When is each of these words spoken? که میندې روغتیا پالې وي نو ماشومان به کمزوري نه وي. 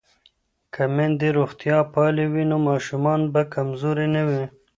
که 0.73 0.83
میندې 0.95 1.29
روغتیا 1.37 1.77
پالې 1.93 2.25
وي 2.33 2.43
نو 2.51 2.57
ماشومان 2.69 3.21
به 3.33 3.41
کمزوري 3.53 4.07
نه 4.15 4.21
وي. 4.29 4.43